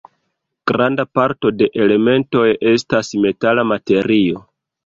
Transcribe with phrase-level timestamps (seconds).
[0.71, 4.43] Granda parto de elementoj estas metala materio.